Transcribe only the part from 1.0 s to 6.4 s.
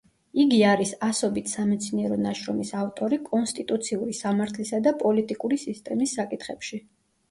ასობით სამეცნიერო ნაშრომის ავტორი კონსტიტუციური სამართლისა და პოლიტიკური სისტემის